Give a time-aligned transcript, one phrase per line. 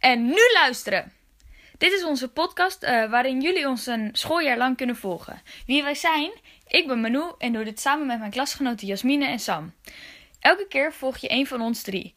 [0.00, 1.12] En nu luisteren!
[1.78, 5.42] Dit is onze podcast eh, waarin jullie ons een schooljaar lang kunnen volgen.
[5.66, 6.30] Wie wij zijn?
[6.66, 9.72] Ik ben Manu en doe dit samen met mijn klasgenoten Jasmine en Sam.
[10.40, 12.14] Elke keer volg je één van ons drie.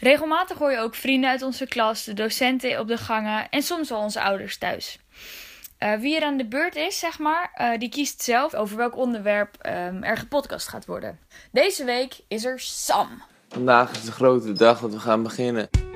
[0.00, 3.88] Regelmatig hoor je ook vrienden uit onze klas, de docenten op de gangen en soms
[3.88, 4.98] wel onze ouders thuis.
[5.78, 8.96] Uh, wie er aan de beurt is, zeg maar, uh, die kiest zelf over welk
[8.96, 11.18] onderwerp um, er gepodcast gaat worden.
[11.50, 13.22] Deze week is er Sam.
[13.48, 15.91] Vandaag is de grote dag dat we gaan beginnen.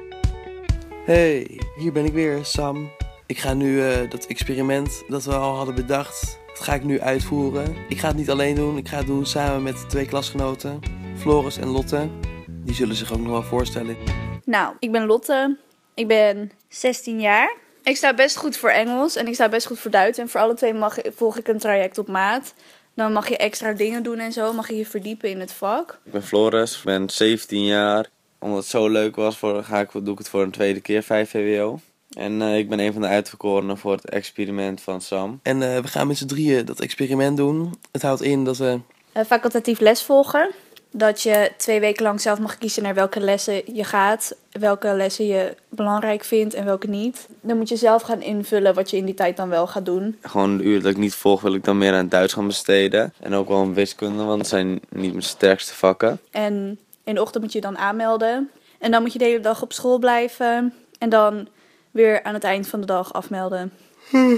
[1.06, 2.90] Hey, hier ben ik weer, Sam.
[3.26, 7.00] Ik ga nu uh, dat experiment dat we al hadden bedacht, dat ga ik nu
[7.00, 7.76] uitvoeren.
[7.88, 10.80] Ik ga het niet alleen doen, ik ga het doen samen met twee klasgenoten,
[11.16, 12.08] Floris en Lotte.
[12.48, 13.96] Die zullen zich ook nog wel voorstellen.
[14.44, 15.56] Nou, ik ben Lotte.
[15.94, 17.56] Ik ben 16 jaar.
[17.82, 20.18] Ik sta best goed voor Engels en ik sta best goed voor Duits.
[20.18, 22.54] En voor alle twee mag, volg ik een traject op maat.
[22.94, 24.52] Dan mag je extra dingen doen en zo.
[24.52, 25.98] Mag je je verdiepen in het vak.
[26.04, 28.14] Ik ben Floris, ik ben 17 jaar.
[28.38, 31.02] Omdat het zo leuk was, voor, ga ik, doe ik het voor een tweede keer,
[31.02, 31.78] 5 VWO.
[32.10, 35.40] En uh, ik ben een van de uitverkorenen voor het experiment van Sam.
[35.42, 37.74] En uh, we gaan met z'n drieën dat experiment doen.
[37.92, 38.80] Het houdt in dat we...
[39.26, 40.50] Facultatief les volgen
[40.96, 45.26] dat je twee weken lang zelf mag kiezen naar welke lessen je gaat, welke lessen
[45.26, 47.28] je belangrijk vindt en welke niet.
[47.40, 50.18] Dan moet je zelf gaan invullen wat je in die tijd dan wel gaat doen.
[50.20, 53.12] Gewoon de uur dat ik niet volg, wil ik dan meer aan Duits gaan besteden.
[53.20, 56.20] En ook wel aan wiskunde, want het zijn niet mijn sterkste vakken.
[56.30, 58.50] En in de ochtend moet je dan aanmelden.
[58.78, 60.74] En dan moet je de hele dag op school blijven.
[60.98, 61.48] En dan
[61.90, 63.72] weer aan het eind van de dag afmelden.
[64.10, 64.36] Hm.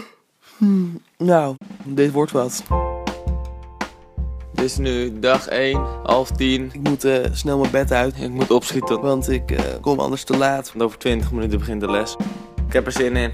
[0.57, 0.87] Hm.
[1.17, 2.63] Nou, dit wordt wat.
[4.55, 6.71] Het is nu dag 1, half 10.
[6.73, 8.21] Ik moet uh, snel mijn bed uit.
[8.21, 9.01] Ik moet opschieten.
[9.01, 10.69] Want ik uh, kom anders te laat.
[10.69, 12.17] Want over 20 minuten begint de les.
[12.67, 13.33] Ik heb er zin in.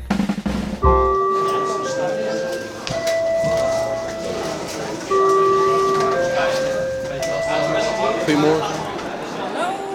[8.24, 8.73] Goedemorgen.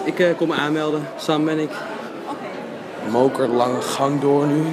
[0.10, 1.08] Ik uh, kom me aanmelden.
[1.18, 1.70] Sam ben ik.
[1.70, 3.12] Okay.
[3.12, 4.64] Moker, lange gang door nu.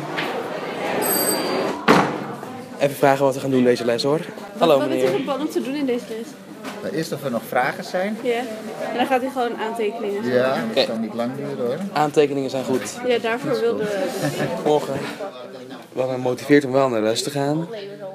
[2.79, 4.21] Even vragen wat we gaan doen deze les hoor.
[4.59, 4.95] Hallo meneer.
[4.95, 6.27] Wat is er van plan om te doen in deze les?
[6.83, 8.17] Nou, eerst of er nog vragen zijn.
[8.23, 8.39] Ja.
[8.91, 10.33] En dan gaat hij gewoon aantekeningen doen.
[10.33, 10.85] Ja, dat okay.
[10.85, 11.79] kan niet lang duren hoor.
[11.93, 12.99] Aantekeningen zijn goed.
[13.07, 14.47] Ja, daarvoor wilde we.
[14.65, 14.99] Morgen.
[15.93, 17.69] Wat me motiveert om wel naar de les te gaan,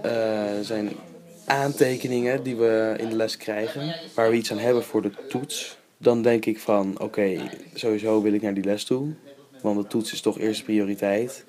[0.06, 0.12] uh,
[0.62, 0.92] zijn
[1.46, 5.80] aantekeningen die we in de les krijgen, waar we iets aan hebben voor de toets.
[6.02, 9.14] Dan denk ik van, oké, okay, sowieso wil ik naar die les toe,
[9.62, 11.46] want de toets is toch eerste prioriteit.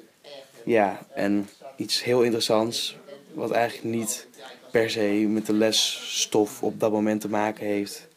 [0.65, 2.97] Ja, en iets heel interessants,
[3.35, 4.29] wat eigenlijk niet
[4.71, 8.09] per se met de lesstof op dat moment te maken heeft.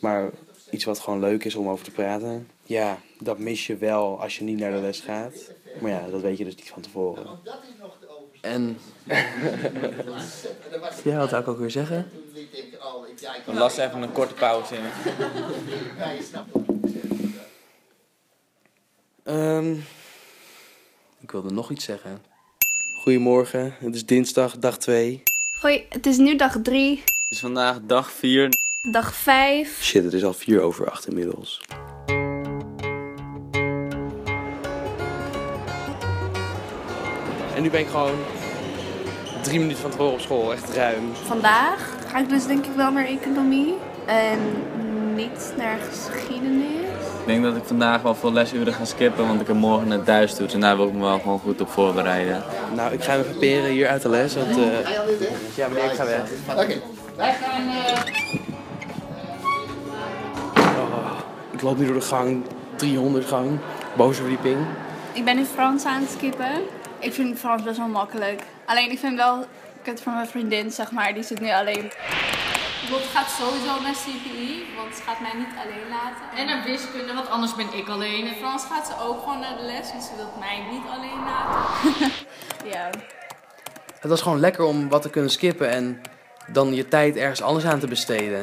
[0.00, 0.30] Maar
[0.70, 2.48] iets wat gewoon leuk is om over te praten.
[2.62, 5.52] Ja, dat mis je wel als je niet naar de les gaat.
[5.80, 7.26] Maar ja, dat weet je dus niet van tevoren.
[8.40, 8.78] En.
[11.04, 12.10] ja, wat zou ik ook weer zeggen?
[13.46, 14.84] Dan las even een korte pauze in.
[19.34, 19.84] um,
[21.20, 22.22] ik wilde nog iets zeggen.
[23.02, 25.22] Goedemorgen, het is dinsdag, dag 2.
[25.60, 26.96] Hoi, het is nu dag 3.
[26.96, 28.48] Het is vandaag dag 4.
[28.92, 29.78] Dag 5.
[29.82, 31.60] Shit, het is al 4 over 8 inmiddels.
[37.54, 38.18] En nu ben ik gewoon
[39.42, 41.14] drie minuten van tevoren op school, echt ruim.
[41.14, 43.74] Vandaag ga ik dus denk ik wel naar economie
[44.06, 44.38] en
[45.14, 46.90] niet naar geschiedenis.
[47.20, 50.02] Ik denk dat ik vandaag wel veel lesuren ga skippen, want ik heb morgen een
[50.02, 52.42] thuistoets en daar wil ik me wel gewoon goed op voorbereiden.
[52.74, 54.64] Nou, ik ga me verperen hier uit de les, want uh,
[55.54, 56.22] ja meneer, ik ga weg.
[56.50, 56.82] Oké, okay.
[57.16, 57.62] wij gaan...
[57.62, 58.00] Uh...
[60.56, 61.18] Oh,
[61.50, 62.44] ik loop nu door de gang,
[62.76, 63.58] 300 gang,
[63.96, 64.56] bovenverdieping.
[65.12, 66.52] Ik ben in Frans aan het skippen.
[66.98, 68.42] Ik vind Frans best wel makkelijk.
[68.66, 69.44] Alleen ik vind wel
[69.82, 71.90] kut van mijn vriendin, zeg maar, die zit nu alleen.
[72.90, 76.38] Lot gaat sowieso naar CPI, want ze gaat mij niet alleen laten.
[76.38, 78.26] En naar wiskunde, want anders ben ik alleen.
[78.26, 81.24] In Frans gaat ze ook gewoon naar de les, want ze wil mij niet alleen
[81.24, 82.12] laten.
[82.74, 82.90] ja.
[84.00, 86.00] Het was gewoon lekker om wat te kunnen skippen en
[86.46, 88.42] dan je tijd ergens anders aan te besteden.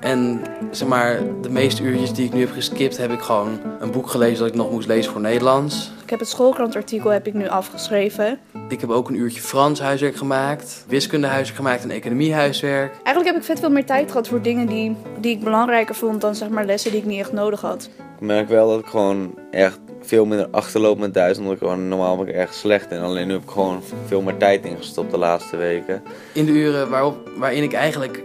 [0.00, 3.90] En zeg maar, de meeste uurtjes die ik nu heb geskipt, heb ik gewoon een
[3.90, 5.90] boek gelezen dat ik nog moest lezen voor Nederlands.
[6.08, 8.38] Ik heb het schoolkrantartikel heb ik nu afgeschreven.
[8.68, 12.92] Ik heb ook een uurtje Frans huiswerk gemaakt, wiskunde huiswerk gemaakt en economie huiswerk.
[12.92, 16.20] Eigenlijk heb ik vet veel meer tijd gehad voor dingen die, die ik belangrijker vond
[16.20, 17.90] dan zeg maar lessen die ik niet echt nodig had.
[18.20, 21.88] Ik merk wel dat ik gewoon echt veel minder achterloop met Duits, omdat ik gewoon
[21.88, 25.10] normaal ben ik erg slecht en alleen nu heb ik gewoon veel meer tijd ingestopt
[25.10, 26.02] de laatste weken.
[26.32, 28.22] In de uren waarop, waarin ik eigenlijk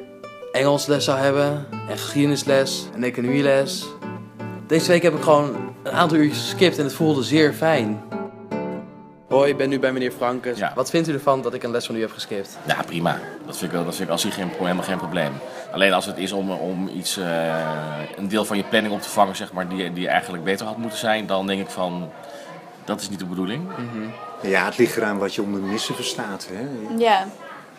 [0.51, 3.87] Engelsles zou hebben en geschiedenisles en economieles.
[4.67, 8.01] Deze week heb ik gewoon een aantal uurtjes geskipt en het voelde zeer fijn.
[9.29, 10.57] Hoi, ik ben nu bij meneer Frankes.
[10.57, 10.71] Ja.
[10.75, 12.57] Wat vindt u ervan dat ik een les van u heb geskipt?
[12.67, 13.19] Ja, prima.
[13.45, 15.31] Dat vind ik, wel, dat vind ik als zich geen, helemaal geen probleem.
[15.71, 17.55] Alleen als het is om, om iets, eh,
[18.15, 20.77] een deel van je planning op te vangen, zeg maar, die, die eigenlijk beter had
[20.77, 22.09] moeten zijn, dan denk ik van,
[22.85, 23.63] dat is niet de bedoeling.
[24.41, 26.47] Ja, het ligt eraan wat je onder missen verstaat.
[26.51, 26.67] Hè?
[26.97, 27.27] Ja.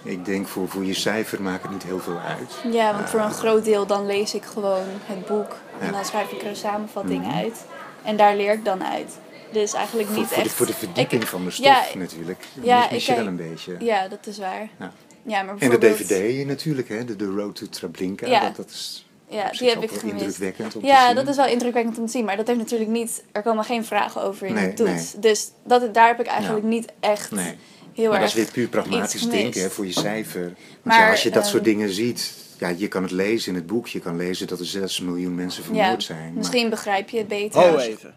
[0.04, 2.72] Ik denk voor, voor je cijfer maakt het niet heel veel uit.
[2.74, 5.56] ja, want voor een groot deel dan lees ik gewoon het boek.
[5.80, 7.34] En dan schrijf ik er een samenvatting Mhm.
[7.36, 7.64] uit.
[8.02, 9.12] En daar leer ik dan uit.
[9.52, 10.52] Dus eigenlijk niet voor, de, echt...
[10.52, 12.44] voor de verdieping ik- van de stof ja, natuurlijk.
[12.62, 13.76] Ja, mis je wel een beetje.
[13.78, 14.68] Ja, dat is waar.
[14.78, 14.92] Ja.
[15.26, 17.04] Ja, maar En de bijvoorbeeld- DVD natuurlijk, hè?
[17.04, 18.26] De, de Road to Treblinka.
[18.26, 18.40] Ja.
[18.40, 20.04] Dat, dat is Ja, die heb ik gemist.
[20.24, 22.24] indrukwekkend om te Ja, dat is wel indrukwekkend om te zien.
[22.24, 23.24] Maar dat heeft natuurlijk niet...
[23.32, 25.12] Er komen geen vragen over in Nee, de toets.
[25.16, 26.68] Dus dat, daar heb ik eigenlijk Ja.
[26.70, 27.56] niet echt Nee.
[27.94, 30.42] Heel maar erg dat is weer puur pragmatisch denken hè, voor je cijfer.
[30.42, 33.48] Want Maar, ja, als je dat soort ehm, dingen ziet, ja, je kan het lezen
[33.48, 33.86] in het boek.
[33.88, 36.24] Je kan lezen dat er 6 miljoen mensen vermoord Ja, zijn.
[36.24, 37.60] maar- misschien begrijp je het beter.
[37.60, 38.14] Ho even.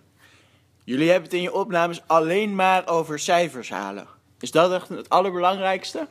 [0.83, 4.07] Jullie hebben het in je opnames alleen maar over cijfers halen.
[4.39, 6.07] Is dat echt het allerbelangrijkste?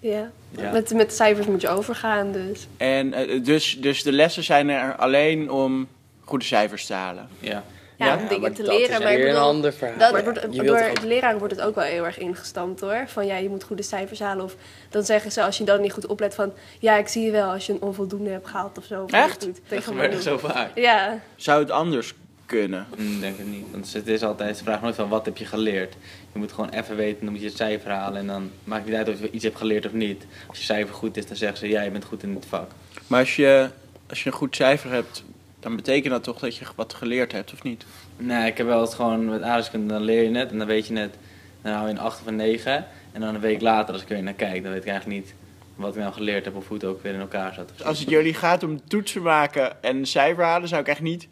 [0.00, 0.30] Ja.
[0.50, 0.72] Ja.
[0.72, 2.66] Met, met de cijfers moet je overgaan, dus.
[2.76, 5.88] En eh, dus, dus de lessen zijn er alleen om
[6.24, 7.28] goede cijfers te halen.
[7.40, 7.64] Ja.
[7.96, 9.02] Ja, om dingen te leren.
[9.02, 9.98] maar ik weer een bedoel, ander verhaal.
[9.98, 13.04] Dat Maar wordt, door ook- de leraar wordt het ook wel heel erg ingestampt hoor.
[13.06, 14.44] Van ja, je moet goede cijfers halen.
[14.44, 14.56] Of
[14.90, 16.52] dan zeggen ze als je dan niet goed oplet van...
[16.78, 19.02] Ja, ik zie je wel als je een onvoldoende hebt gehaald of zo.
[19.02, 19.44] Of Echt?
[19.44, 20.70] Goed, Dat gebeurt zo vaak.
[20.74, 21.18] Ja.
[21.36, 22.14] Zou het anders
[22.46, 22.86] kunnen?
[22.96, 23.64] Ik denk het niet.
[23.70, 25.94] Want het is altijd, ze vragen nooit van wat heb je geleerd.
[26.32, 28.20] Je moet gewoon even weten, dan moet je het cijfer halen.
[28.20, 30.26] En dan maakt het niet uit of je iets hebt geleerd of niet.
[30.48, 32.70] Als je cijfer goed is, dan zeggen ze ja, je bent goed in het vak.
[33.06, 33.68] Maar als je,
[34.08, 35.22] als je een goed cijfer hebt,
[35.64, 37.84] dan betekent dat toch dat je wat geleerd hebt, of niet?
[38.16, 40.86] Nee, ik heb wel eens gewoon met aardrijkskunde, dan leer je net en dan weet
[40.86, 41.14] je net,
[41.62, 42.86] dan hou je een 8 of een 9.
[43.12, 45.20] En dan een week later, als ik er weer naar kijk, dan weet ik eigenlijk
[45.24, 45.34] niet
[45.76, 47.72] wat ik nou geleerd heb of hoe het ook weer in elkaar zat.
[47.76, 47.84] zo.
[47.84, 51.28] Als het jullie gaat om toetsen maken en cijfer halen, zou ik echt niet,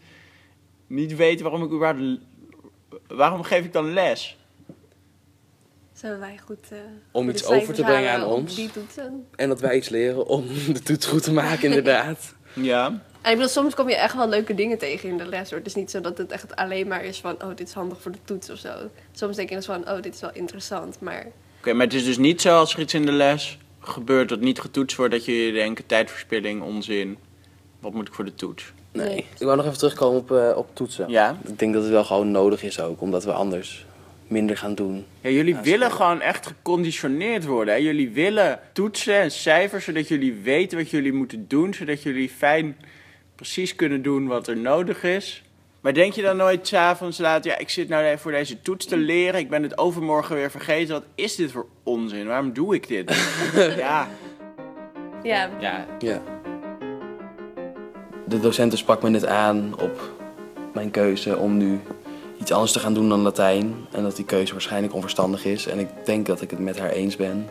[0.86, 2.00] niet weten waarom ik überhaupt...
[3.08, 4.36] Waarom geef ik dan les?
[5.92, 6.66] Zullen wij goed...
[6.70, 6.78] eh,
[7.10, 8.54] Om iets over te brengen aan ons.
[8.54, 9.26] Die toetsen.
[9.36, 12.34] En dat wij iets leren om de toets goed te maken, inderdaad.
[12.52, 12.86] Ja.
[13.22, 15.50] En ik bedoel, soms kom je echt wel leuke dingen tegen in de les.
[15.50, 15.58] Hoor.
[15.58, 17.34] Het is niet zo dat het echt alleen maar is van...
[17.42, 18.70] Oh, dit is handig voor de toets of zo.
[19.12, 19.88] Soms denk je dus van...
[19.88, 21.00] Oh, dit is wel interessant.
[21.00, 21.26] Maar
[21.58, 24.40] Oké, maar het is dus niet zo als er iets in de les gebeurt dat
[24.40, 27.18] niet getoetst wordt, dat jullie denken tijdverspilling, onzin.
[27.80, 28.72] Wat moet ik voor de toets?
[28.92, 29.16] Nee.
[29.16, 31.08] Ik wou nog even terugkomen op, eh, op toetsen.
[31.08, 31.38] Ja?
[31.44, 33.86] Ik denk dat het wel gewoon nodig is ook, omdat we anders
[34.32, 35.04] minder gaan doen.
[35.20, 37.74] Ja, jullie willen gewoon echt geconditioneerd worden.
[37.74, 37.80] Hè?
[37.80, 42.76] Jullie willen toetsen en cijfers, zodat jullie weten wat jullie moeten doen, zodat jullie fijn
[43.34, 45.42] precies kunnen doen wat er nodig is.
[45.80, 48.86] Maar denk je dan nooit s'avonds laat, ja, ik zit nou even voor deze toets
[48.86, 50.94] te leren, ik ben het overmorgen weer vergeten.
[50.94, 52.26] Wat is dit voor onzin?
[52.26, 53.10] Waarom doe ik dit?
[53.76, 54.08] ja.
[55.22, 56.22] ja, Ja, Ja.
[58.26, 60.10] De docenten sprak me net aan op
[60.74, 61.80] mijn keuze om nu
[62.42, 63.86] iets anders te gaan doen dan Latijn.
[63.90, 65.66] En dat die keuze waarschijnlijk onverstandig is.
[65.66, 67.48] En ik denk dat ik het met haar eens ben.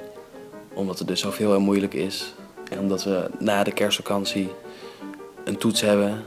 [0.74, 2.34] Omdat het dus zoveel en moeilijk is.
[2.72, 4.50] En omdat we na de kerstvakantie
[5.44, 6.24] een toets hebben.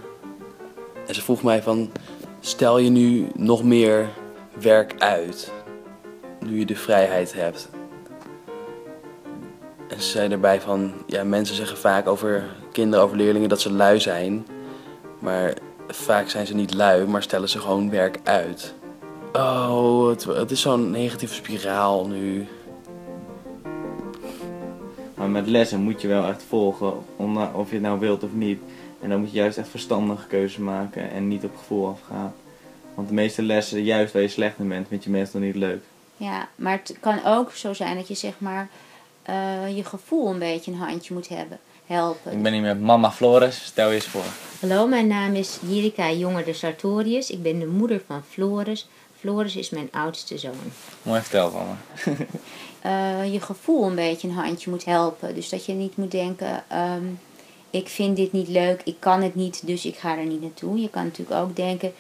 [1.07, 1.91] En ze vroeg mij van,
[2.41, 4.09] stel je nu nog meer
[4.61, 5.53] werk uit.
[6.41, 7.69] Nu je de vrijheid hebt.
[9.89, 13.73] En ze zei erbij van, ja, mensen zeggen vaak over kinderen, over leerlingen dat ze
[13.73, 14.47] lui zijn.
[15.19, 15.55] Maar
[15.89, 18.75] vaak zijn ze niet lui, maar stellen ze gewoon werk uit.
[19.33, 22.47] Oh, het, het is zo'n negatieve spiraal nu.
[25.25, 26.93] maar met lessen moet je wel echt volgen,
[27.55, 28.61] of je het nou wilt of niet.
[29.03, 32.35] En dan moet je juist echt verstandige keuzes maken en niet op gevoel afgaan.
[32.95, 35.83] Want de meeste lessen, juist waar je slecht in bent, vind je meestal niet leuk.
[36.17, 38.69] Ja, maar het kan ook zo zijn dat je zeg maar
[39.23, 42.33] eh, je gevoel een beetje een handje moet hebben, helpen.
[42.33, 44.25] Ik ben hier met mama Flores, stel je eens voor.
[44.69, 47.31] Hallo, mijn naam is Jirika Jonger de Sartorius.
[47.31, 48.89] Ik ben de moeder van Floris.
[49.19, 50.73] Floris is mijn oudste zoon.
[51.03, 52.17] Mooi verteld van me.
[52.81, 55.35] Eh, je gevoel een beetje een handje moet helpen.
[55.35, 57.05] Dus dat je niet moet denken, ehm,
[57.71, 60.81] ik vind dit niet leuk, ik kan het niet, dus ik ga er niet naartoe.
[60.81, 61.93] Je kan natuurlijk ook denken,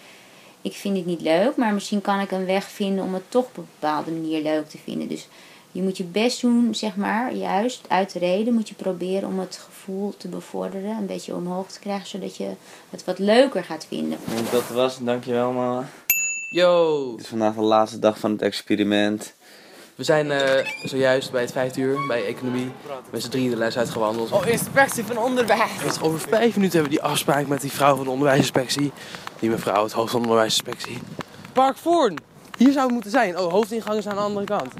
[0.62, 3.44] ik vind dit niet leuk, maar misschien kan ik een weg vinden om het toch
[3.44, 5.08] op een bepaalde manier leuk te vinden.
[5.08, 5.28] Dus
[5.74, 9.38] je moet je best doen, zeg maar, juist uit de reden moet je proberen om
[9.38, 12.50] het gevoel te bevorderen, een beetje omhoog te krijgen, zodat je
[12.90, 14.18] het wat leuker gaat vinden.
[14.36, 15.88] En dat was, het, dankjewel mama.
[16.50, 17.10] Yo!
[17.12, 19.34] Het is vandaag de laatste dag van het experiment.
[19.94, 22.70] We zijn eh, zojuist bij het vijfde uur, bij economie,
[23.10, 24.32] met z'n drieën de les uitgewandeld.
[24.32, 25.78] Oh, inspectie van onderwijs.
[25.82, 28.92] Dus over vijf minuten hebben we die afspraak met die vrouw van de onderwijsinspectie.
[29.38, 30.98] Die mevrouw, het hoofd van de onderwijsinspectie.
[31.52, 32.18] Park Voorn!
[32.56, 33.38] Hier zou het moeten zijn.
[33.38, 34.72] Oh, hoofdingang is aan de andere kant.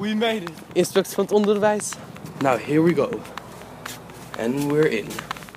[0.00, 0.50] We made it.
[0.72, 1.90] Inspectie van het onderwijs.
[2.42, 3.10] Nou, here we go.
[4.38, 5.06] En we're in.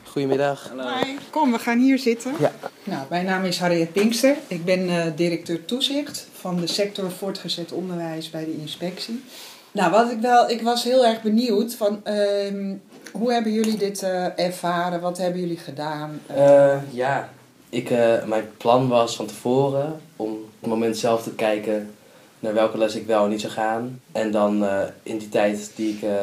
[0.03, 0.71] Goedemiddag.
[0.77, 2.33] Hoi, kom, we gaan hier zitten.
[2.39, 2.51] Ja.
[2.83, 4.35] Nou, mijn naam is Harriet Pinkster.
[4.47, 9.23] Ik ben eh, directeur toezicht van de sector voortgezet onderwijs bij de inspectie.
[9.71, 12.73] Nou, wat ik wel, ik was heel erg benieuwd van ehm,
[13.11, 15.01] hoe hebben jullie dit eh, ervaren?
[15.01, 16.21] Wat hebben jullie gedaan?
[16.25, 17.29] Eh, ja,
[17.69, 21.93] ik, eh, mijn plan was van tevoren om op het moment zelf te kijken
[22.41, 24.01] naar welke les ik wel en niet zou gaan.
[24.11, 26.15] En dan eh, in die tijd die ik eh,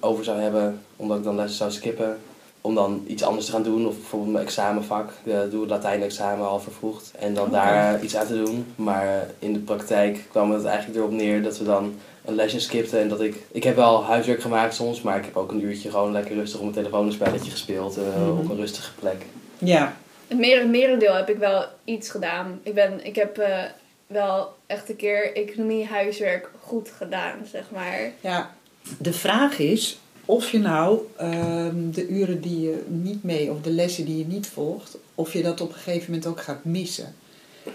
[0.00, 2.18] over zou hebben, omdat ik dan lessen zou skippen,
[2.60, 3.86] om dan iets anders te gaan doen.
[3.86, 7.12] Of bijvoorbeeld mijn examenvak, uh, doe het Latijn-examen al vervroegd.
[7.18, 8.66] En dan daar iets aan te doen.
[8.76, 11.94] Maar eh, in de praktijk kwam het eigenlijk erop neer dat we dan
[12.24, 13.00] een lesje skipten.
[13.00, 15.90] En dat ik, ik heb wel huiswerk gemaakt soms, maar ik heb ook een uurtje
[15.90, 18.38] gewoon lekker rustig op mijn telefoon een spelletje gespeeld eh, Mhm.
[18.38, 19.22] op een rustige plek.
[19.58, 19.96] Ja.
[20.26, 22.60] Het meer, merendeel heb ik wel iets gedaan.
[22.62, 23.58] Ik, ben, ik heb eh,
[24.06, 28.12] wel echt een keer economie huiswerk goed gedaan, zeg maar.
[28.20, 28.54] Ja,
[28.98, 33.70] de vraag is of je nou ehm, de uren die je niet mee, of de
[33.70, 37.14] lessen die je niet volgt, of je dat op een gegeven moment ook gaat missen.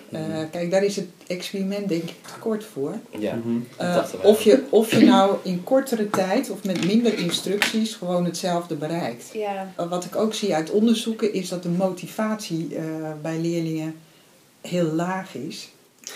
[0.09, 0.21] Eh,
[0.51, 2.95] kijk, daar is het experiment denk ik te kort voor.
[3.19, 3.39] Ja,
[3.77, 7.95] Eh, dachten wij of, je, of je nou in kortere tijd of met minder instructies
[7.95, 9.29] gewoon hetzelfde bereikt.
[9.33, 9.73] Ja.
[9.75, 12.83] Eh, wat ik ook zie uit onderzoeken is dat de motivatie eh,
[13.21, 13.95] bij leerlingen
[14.61, 15.69] heel laag is.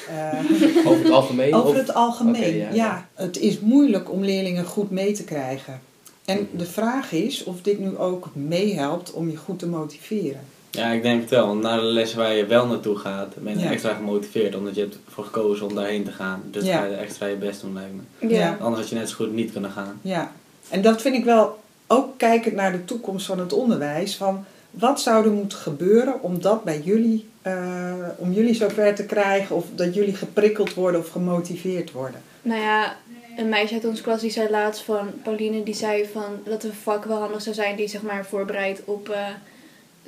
[0.10, 1.54] Eh, Over het algemeen?
[1.54, 3.08] Over het algemeen, ja, ja, ja.
[3.14, 5.82] Het is moeilijk om leerlingen goed mee te krijgen.
[6.26, 10.40] En de vraag is of dit nu ook meehelpt om je goed te motiveren.
[10.72, 11.48] Ja, ik denk het wel.
[11.48, 13.72] Want naar de lessen waar je wel naartoe gaat, ben je Ja.
[13.72, 14.56] extra gemotiveerd.
[14.56, 16.42] Omdat je hebt ervoor gekozen om daarheen te gaan.
[16.52, 16.78] Dus Ja.
[16.78, 18.28] ga je extra je best doen, lijkt me.
[18.30, 18.58] Ja.
[18.62, 20.00] Anders had je net zo goed niet kunnen gaan.
[20.02, 20.32] Ja,
[20.70, 24.46] en dat vind ik wel, ook kijkend naar de toekomst van het onderwijs, van
[24.80, 29.56] wat zou er moeten gebeuren om dat bij jullie, eh, om jullie zover te krijgen
[29.56, 32.22] of dat jullie geprikkeld worden of gemotiveerd worden?
[32.42, 32.96] Nou ja,
[33.38, 36.74] een meisje uit onze klas die zei laatst van Pauline, die zei van dat een
[36.74, 39.28] vak wel handig zou zijn die zeg maar voorbereidt op, eh,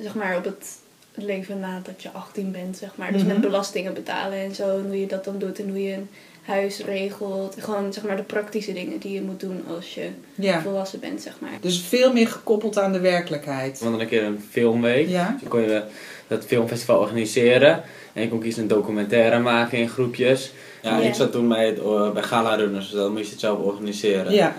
[0.00, 0.76] zeg maar op het
[1.14, 3.12] leven nadat je 18 bent, zeg maar.
[3.12, 3.30] Dus Mhm.
[3.32, 6.08] met belastingen betalen en zo, en hoe je dat dan doet en hoe je een
[6.48, 7.56] huis regelt.
[7.58, 10.60] Gewoon zeg maar de praktische dingen die je moet doen als je Ja.
[10.60, 11.50] volwassen bent, zeg maar.
[11.60, 13.78] Dus veel meer gekoppeld aan de werkelijkheid.
[13.78, 15.08] We hadden een keer een filmweek.
[15.08, 15.30] Ja.
[15.32, 15.82] Dus dan kon je
[16.26, 17.82] dat filmfestival organiseren.
[18.12, 20.52] En je kon kiezen een documentaire maken in groepjes.
[20.82, 21.06] Ja, Ja.
[21.08, 23.58] ik zat toen bij, het, eh, bij Gala Runners, dus dan moest je het zelf
[23.58, 24.32] organiseren.
[24.32, 24.46] Ja.
[24.46, 24.54] En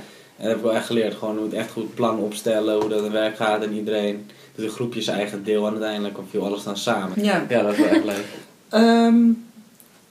[0.46, 1.14] dat heb ik wel echt geleerd.
[1.16, 3.64] Gewoon hoe het echt goed plan opstellen, hoe dat in werk gaat.
[3.64, 5.66] En iedereen doet een groepje zijn eigen deel.
[5.66, 7.24] En uiteindelijk viel alles dan samen.
[7.24, 7.46] Ja.
[7.50, 8.26] ja, dat is wel echt leuk.
[8.70, 9.16] Ehm,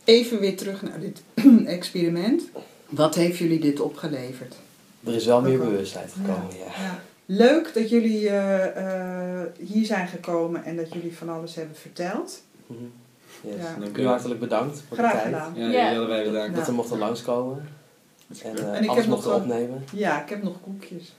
[0.09, 1.23] even weer terug naar dit
[1.77, 2.43] experiment.
[2.89, 4.55] Wat heeft jullie dit opgeleverd?
[5.05, 6.83] Er is wel meer bewustheid gekomen, ja.
[6.83, 7.01] Ja.
[7.27, 12.43] Leuk dat jullie eh, eh, hier zijn gekomen en dat jullie van alles hebben verteld.
[12.67, 12.81] Mhm.
[13.41, 13.55] Yes.
[13.57, 13.77] Ja.
[13.81, 15.35] Dank u hartelijk bedankt voor Graag de tijd.
[15.35, 15.71] gedaan.
[15.71, 16.57] Ja, jullie wij bedankt.
[16.57, 17.69] Dat we mochten langskomen.
[18.43, 19.85] En, eh, En ik alles heb mochten nog, opnemen.
[19.93, 21.15] Ja, ik heb nog koekjes.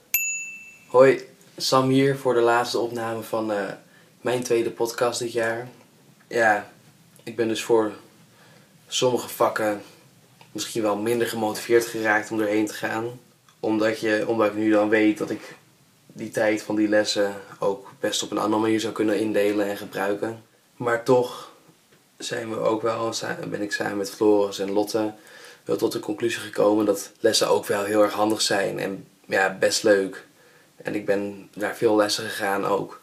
[0.88, 1.20] Hoi,
[1.56, 3.64] Sam hier voor de laatste opname van eh,
[4.20, 5.68] mijn tweede podcast dit jaar.
[6.28, 6.70] Ja,
[7.22, 7.92] ik ben dus voor
[8.92, 9.82] sommige vakken
[10.52, 13.20] misschien wel minder gemotiveerd geraakt om erheen te gaan.
[13.60, 15.54] Omdat, je, omdat ik nu dan weet dat ik
[16.06, 19.76] die tijd van die lessen ook best op een andere manier zou kunnen indelen en
[19.76, 20.42] gebruiken.
[20.76, 21.50] Maar toch
[22.16, 23.14] zijn we ook wel,
[23.48, 25.12] ben ik samen met Floris en Lotte
[25.64, 29.56] wel tot de conclusie gekomen dat lessen ook wel heel erg handig zijn en ja,
[29.58, 30.26] best leuk.
[30.76, 33.00] En ik ben naar veel lessen gegaan ook.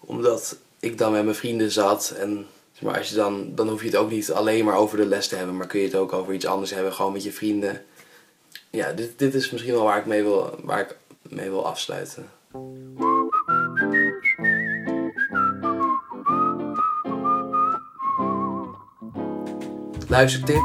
[0.00, 2.14] Omdat ik dan met mijn vrienden zat.
[2.18, 2.46] En
[2.80, 5.28] maar, als je dan, dan hoef je het ook niet alleen maar over de les
[5.28, 5.56] te hebben.
[5.56, 6.92] Maar kun je het ook over iets anders hebben.
[6.92, 7.84] Gewoon met je vrienden.
[8.70, 12.26] Ja, dit, dit is misschien wel waar ik mee wil, waar ik mee wil afsluiten.
[20.08, 20.62] Luistertip.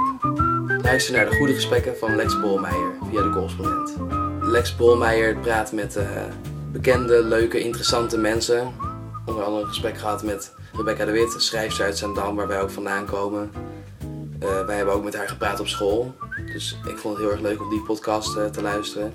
[0.82, 3.96] Luister naar de goede gesprekken van Lex Bolmeijer via de correspondent.
[4.42, 6.24] Lex Bolmeijer praat met eh,
[6.72, 8.74] bekende, leuke, interessante mensen.
[9.26, 12.70] Onder andere een gesprek gehad met Rebecca de Wit, schrijfster uit Zandam, waar wij ook
[12.70, 13.52] vandaan komen.
[14.40, 16.16] Eh, wij hebben ook met haar gepraat op school.
[16.54, 19.14] Dus ik vond het heel erg leuk om die podcast eh, te luisteren.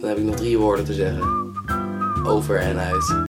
[0.00, 1.52] Dan heb ik nog drie woorden te zeggen.
[2.26, 3.26] Over en uit.